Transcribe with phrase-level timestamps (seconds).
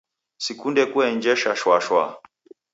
[0.43, 2.09] Sikunde kuenjesha shwashwaa